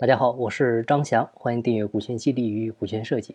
[0.00, 3.34] 大家好，我是张翔，欢迎订阅股权激励与股权设计。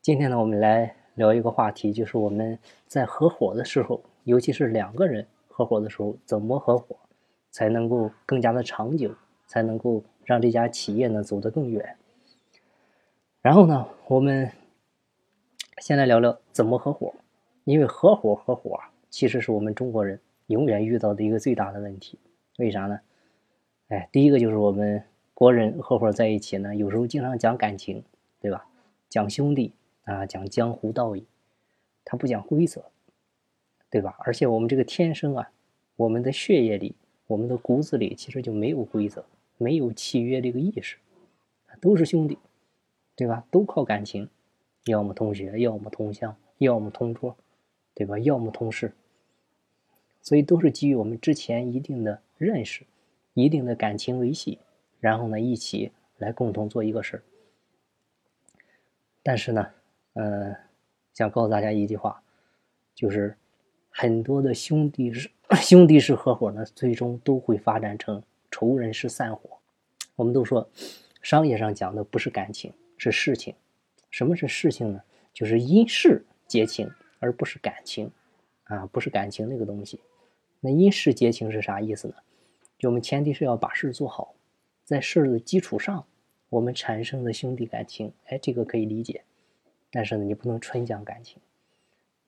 [0.00, 6.94] 今天呢，我们来聊一个话题，就是我们在合伙的时候，尤其是两个人合伙的时候，怎么合伙
[7.50, 9.12] 才能够更加的长久，
[9.48, 11.96] 才能够让这家企业呢走得更远。
[13.40, 14.52] 然后呢，我们
[15.78, 17.12] 先来聊聊怎么合伙，
[17.64, 18.78] 因为合伙合伙
[19.10, 22.20] 其实是我们中国人永远遇到的一个最大的问题。
[22.58, 23.00] 为啥呢？
[23.88, 25.02] 哎，第一个就是我们。
[25.42, 28.04] 国人合伙在一起呢，有时候经常讲感情，
[28.38, 28.64] 对吧？
[29.08, 29.72] 讲兄弟
[30.04, 31.26] 啊，讲江湖道义，
[32.04, 32.84] 他不讲规则，
[33.90, 34.14] 对吧？
[34.20, 35.50] 而且我们这个天生啊，
[35.96, 36.94] 我们的血液里，
[37.26, 39.24] 我们的骨子里其实就没有规则，
[39.58, 40.98] 没有契约这个意识，
[41.80, 42.38] 都是兄弟，
[43.16, 43.44] 对吧？
[43.50, 44.28] 都靠感情，
[44.84, 47.36] 要么同学，要么同乡，要么同桌，
[47.94, 48.16] 对吧？
[48.20, 48.92] 要么同事，
[50.20, 52.86] 所以都是基于我们之前一定的认识，
[53.34, 54.60] 一定的感情维系。
[55.02, 57.22] 然后呢，一起来共同做一个事儿。
[59.20, 59.66] 但是呢，
[60.12, 60.54] 呃，
[61.12, 62.22] 想告诉大家一句话，
[62.94, 63.36] 就是
[63.90, 65.28] 很多的兄弟是
[65.60, 69.58] 兄弟是合伙呢，最终都会发展成仇人是散伙。
[70.14, 70.70] 我们都说，
[71.20, 73.52] 商业上讲的不是感情，是事情。
[74.08, 75.02] 什么是事情呢？
[75.34, 78.08] 就是因事结情，而不是感情
[78.64, 79.98] 啊，不是感情那个东西。
[80.60, 82.14] 那因事结情是啥意思呢？
[82.78, 84.32] 就我们前提是要把事做好。
[84.84, 86.04] 在事儿的基础上，
[86.48, 89.22] 我们产生的兄弟感情，哎，这个可以理解。
[89.90, 91.40] 但是呢，你不能纯讲感情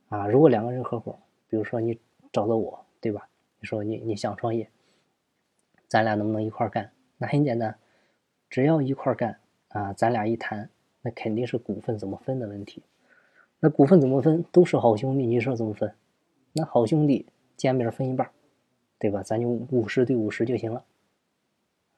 [0.08, 0.26] 啊。
[0.26, 1.98] 如果两个人合伙，比如说你
[2.32, 3.28] 找到我，对吧？
[3.58, 4.68] 你说你你想创业，
[5.88, 6.92] 咱俩能不能一块干？
[7.16, 7.76] 那很简单，
[8.50, 10.68] 只要一块干啊，咱俩一谈，
[11.02, 12.82] 那肯定是股份怎么分的问题。
[13.60, 14.44] 那股份怎么分？
[14.52, 15.94] 都是好兄弟，你说怎么分？
[16.52, 18.30] 那好兄弟见面分一半，
[18.98, 19.22] 对吧？
[19.22, 20.84] 咱就五十对五十就行了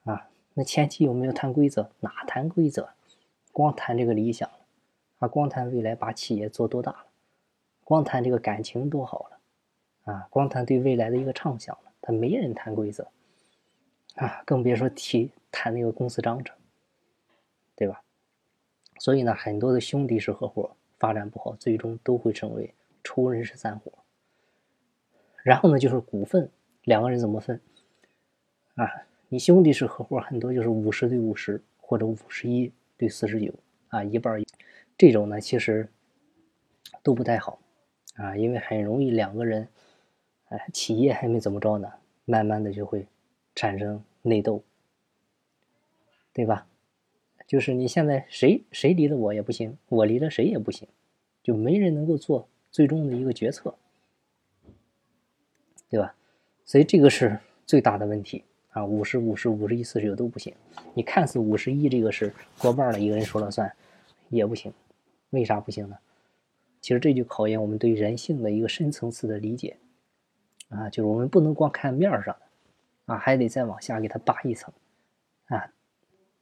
[0.05, 0.29] 啊。
[0.57, 1.91] 那前期有没有谈规则？
[1.99, 2.89] 哪谈规则？
[3.51, 4.59] 光谈这个理想了，
[5.19, 7.05] 啊，光谈未来把企业做多大了，
[7.83, 11.91] 光谈这个感情多好了，啊，光谈对未来的一个畅想了。
[12.01, 13.07] 他没人谈规则，
[14.15, 16.57] 啊，更别说提谈那个公司章程，
[17.75, 18.01] 对吧？
[18.97, 22.73] 所以呢，很多的兄弟式合伙发展不好，最终都会成为
[23.03, 23.91] 仇人式散伙。
[25.43, 26.49] 然后呢，就是股份，
[26.81, 27.61] 两个人怎么分？
[28.73, 28.89] 啊？
[29.29, 33.53] 你兄弟是合伙，很多就是五十对五十，或者五十一对四十九
[33.89, 34.47] 啊，一半一，
[34.97, 35.89] 这种呢其实
[37.03, 37.59] 都不太好
[38.15, 39.67] 啊，因为很容易两个人，
[40.45, 41.91] 哎，企业还没怎么着呢，
[42.23, 43.05] 慢慢的就会
[43.53, 44.63] 产生内斗，
[46.31, 46.65] 对吧？
[47.45, 50.87] 就是你现在谁谁离了我也不行，我离了谁也不行，
[51.43, 53.75] 就没人能够做最终的一个决策，
[55.89, 56.15] 对吧？
[56.63, 58.45] 所以这个是最大的问题。
[58.77, 60.53] 啊，五十五十五十一四十九都不行。
[60.93, 63.75] 你看似五十一这个是过半了，一个人说了算，
[64.29, 64.71] 也不行。
[65.31, 65.97] 为啥不行呢？
[66.79, 69.77] 其实这就考验我们对人性的一个深层次的理解。
[70.69, 72.35] 啊，就是我们不能光看面上，
[73.05, 74.71] 啊，还得再往下给他扒一层。
[75.47, 75.73] 啊，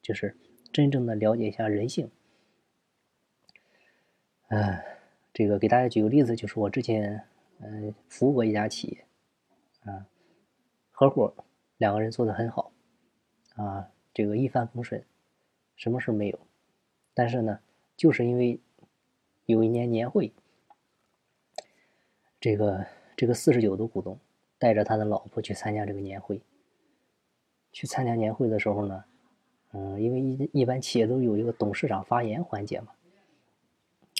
[0.01, 0.35] 就是
[0.74, 2.12] 真正的了解一下人性。
[4.50, 4.78] 嗯，
[5.31, 7.24] 这个给大家举个例子，就是我之前
[7.62, 9.06] 嗯服务过一家企业，
[9.90, 10.06] 啊，
[10.91, 11.34] 合伙。
[11.78, 12.72] 两个人做的很好，
[13.56, 15.03] 啊，这个一帆风顺，
[15.75, 16.40] 什么事没有。
[17.13, 17.59] 但是呢，
[17.97, 18.59] 就是因为
[19.46, 20.31] 有一年年会，
[22.40, 22.86] 这个
[23.18, 24.18] 这个四十九的股东
[24.58, 26.41] 带着他的老婆去参加这个年会。
[27.74, 29.03] 去参加年会的时候呢，
[29.74, 32.88] 嗯，因为一一般企业都有一个董事长发言环节嘛，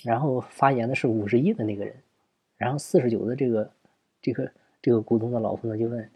[0.04, 2.02] 然后发言的是五十一的那个人，
[2.58, 3.70] 然后四十九的这个
[4.20, 4.52] 这个
[4.82, 6.10] 这个股东的老婆呢就问。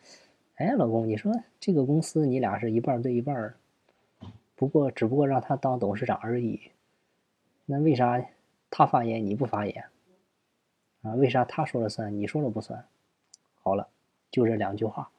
[0.60, 3.54] 哎，老公，你说这个公司你俩是一半对一半
[4.54, 6.60] 不过只不过让他当董事长而已。
[7.64, 8.22] 那为啥
[8.68, 9.82] 他发言你不发言？
[11.00, 12.84] 啊，为啥他说了算你说了不算？
[13.62, 13.88] 好了，
[14.30, 15.10] 就这两句话，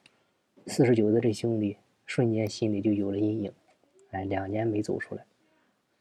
[0.68, 1.76] 四十九的这兄弟
[2.06, 3.52] 瞬间心里就有了阴影。
[4.12, 5.24] 哎，两年没走出来，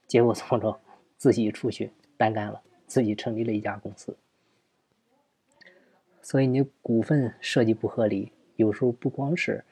[0.06, 0.80] 结果怎么着？
[1.18, 4.16] 自己出去单干了，自己成立了一家公司。
[6.22, 8.32] 所以你股份设计不合理。
[8.62, 9.64] 有时候不光是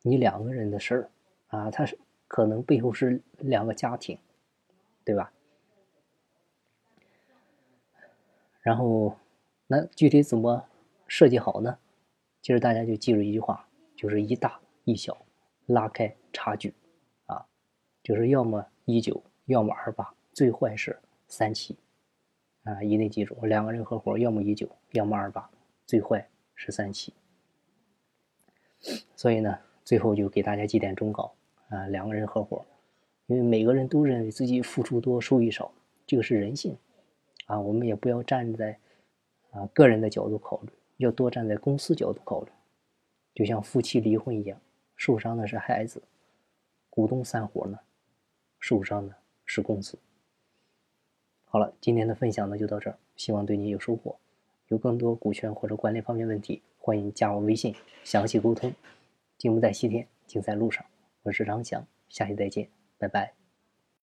[0.00, 1.10] 你两个人的事儿
[1.48, 4.18] 啊，他是可能背后是两个家庭，
[5.04, 5.30] 对吧？
[8.62, 9.14] 然后
[9.66, 10.64] 那具体怎么
[11.06, 11.78] 设计好呢？
[12.40, 15.16] 其实大家就记住一句话，就是一大一小，
[15.66, 16.72] 拉开差距
[17.26, 17.46] 啊，
[18.02, 20.98] 就是要么一九，要么二八，最坏是
[21.28, 21.76] 三七
[22.64, 25.50] 啊，一定记住，两个人合伙要么一九，要么二八，
[25.84, 27.12] 最坏是三七。
[29.14, 31.32] 所以呢，最后就给大家几点忠告
[31.68, 32.64] 啊，两个人合伙，
[33.26, 35.70] 因为每个人都认为自己付出多收益少，
[36.06, 36.76] 这个是人性
[37.46, 37.60] 啊。
[37.60, 38.78] 我们也不要站在
[39.50, 42.50] 啊个人的角度考虑，要多站在公司角度考虑。
[43.34, 44.60] 就像夫妻离婚一样，
[44.96, 46.02] 受伤的是孩子，
[46.88, 47.78] 股东散伙呢，
[48.58, 49.98] 受伤的是公司。
[51.44, 54.16] 好了，今天的分享呢就到这儿，希望对你有收获。
[54.70, 57.74] 有更多股权或者管理方面问题，欢迎加我微信
[58.04, 58.72] 详细沟通。
[59.36, 60.84] 进步在西天，精在路上。
[61.24, 63.39] 我是张翔，下期再见，拜拜。